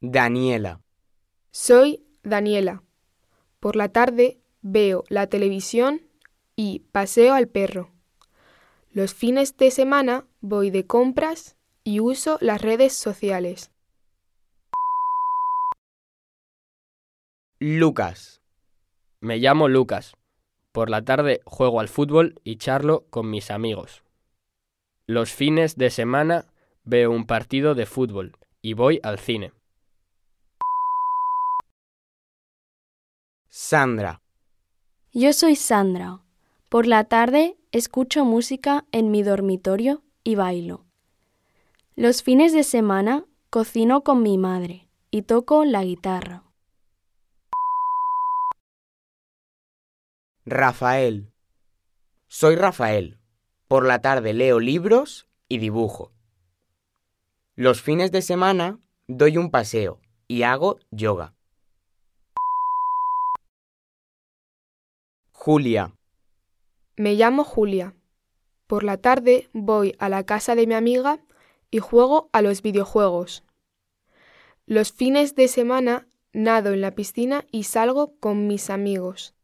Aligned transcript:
Daniela. 0.00 0.80
Soy 1.50 2.04
Daniela. 2.22 2.84
Por 3.58 3.74
la 3.74 3.88
tarde 3.88 4.40
veo 4.62 5.02
la 5.08 5.26
televisión 5.26 6.02
y 6.54 6.80
paseo 6.92 7.34
al 7.34 7.48
perro. 7.48 7.90
Los 8.90 9.12
fines 9.12 9.56
de 9.56 9.72
semana 9.72 10.24
voy 10.40 10.70
de 10.70 10.86
compras 10.86 11.56
y 11.82 11.98
uso 11.98 12.38
las 12.40 12.62
redes 12.62 12.92
sociales. 12.92 13.72
Lucas. 17.58 18.40
Me 19.20 19.38
llamo 19.38 19.66
Lucas. 19.66 20.14
Por 20.70 20.90
la 20.90 21.04
tarde 21.04 21.40
juego 21.44 21.80
al 21.80 21.88
fútbol 21.88 22.40
y 22.44 22.56
charlo 22.56 23.04
con 23.10 23.30
mis 23.30 23.50
amigos. 23.50 24.04
Los 25.06 25.32
fines 25.32 25.76
de 25.76 25.90
semana 25.90 26.46
veo 26.84 27.10
un 27.10 27.26
partido 27.26 27.74
de 27.74 27.86
fútbol 27.86 28.36
y 28.62 28.74
voy 28.74 29.00
al 29.02 29.18
cine. 29.18 29.57
Sandra. 33.60 34.22
Yo 35.12 35.32
soy 35.32 35.56
Sandra. 35.56 36.20
Por 36.68 36.86
la 36.86 37.02
tarde 37.02 37.58
escucho 37.72 38.24
música 38.24 38.86
en 38.92 39.10
mi 39.10 39.24
dormitorio 39.24 40.04
y 40.22 40.36
bailo. 40.36 40.86
Los 41.96 42.22
fines 42.22 42.52
de 42.52 42.62
semana 42.62 43.24
cocino 43.50 44.04
con 44.04 44.22
mi 44.22 44.38
madre 44.38 44.88
y 45.10 45.22
toco 45.22 45.64
la 45.64 45.82
guitarra. 45.82 46.44
Rafael. 50.46 51.32
Soy 52.28 52.54
Rafael. 52.54 53.18
Por 53.66 53.84
la 53.84 54.00
tarde 54.00 54.34
leo 54.34 54.60
libros 54.60 55.28
y 55.48 55.58
dibujo. 55.58 56.12
Los 57.56 57.82
fines 57.82 58.12
de 58.12 58.22
semana 58.22 58.78
doy 59.08 59.36
un 59.36 59.50
paseo 59.50 60.00
y 60.28 60.44
hago 60.44 60.78
yoga. 60.92 61.34
Julia. 65.50 65.94
Me 66.98 67.14
llamo 67.14 67.42
Julia. 67.42 67.94
Por 68.66 68.84
la 68.84 68.98
tarde 68.98 69.48
voy 69.54 69.96
a 69.98 70.10
la 70.10 70.26
casa 70.26 70.54
de 70.54 70.66
mi 70.66 70.74
amiga 70.74 71.20
y 71.70 71.78
juego 71.78 72.28
a 72.34 72.42
los 72.42 72.60
videojuegos. 72.60 73.44
Los 74.66 74.92
fines 74.92 75.36
de 75.36 75.48
semana 75.48 76.06
nado 76.34 76.74
en 76.74 76.82
la 76.82 76.94
piscina 76.94 77.46
y 77.50 77.62
salgo 77.62 78.14
con 78.20 78.46
mis 78.46 78.68
amigos. 78.68 79.34